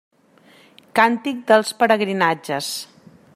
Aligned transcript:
Càntic 0.99 1.43
dels 1.51 1.75
pelegrinatges. 1.83 2.73